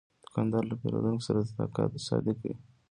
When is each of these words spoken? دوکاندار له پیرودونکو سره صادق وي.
دوکاندار 0.23 0.63
له 0.69 0.75
پیرودونکو 0.81 1.23
سره 1.27 2.03
صادق 2.07 2.37
وي. 2.43 2.53